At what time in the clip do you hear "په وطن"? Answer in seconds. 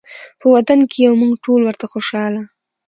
0.39-0.79